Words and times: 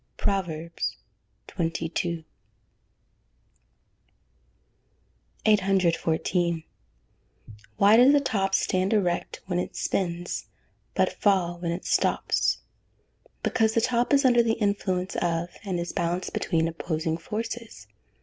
PROVERBS 0.17 0.97
XXII.] 1.47 2.25
814. 5.45 6.63
Why 7.77 7.97
does 7.97 8.11
a 8.15 8.19
top 8.19 8.55
stand 8.55 8.93
erect 8.93 9.41
when 9.45 9.59
it 9.59 9.75
spins, 9.75 10.47
but 10.95 11.13
fall 11.13 11.59
when 11.59 11.71
it 11.71 11.85
stops? 11.85 12.61
Because 13.43 13.75
the 13.75 13.79
top 13.81 14.11
is 14.11 14.25
under 14.25 14.41
the 14.41 14.53
influence 14.53 15.15
of, 15.17 15.49
and 15.63 15.79
is 15.79 15.93
balanced 15.93 16.33
between 16.33 16.67
opposing 16.67 17.15
forces. 17.15 17.85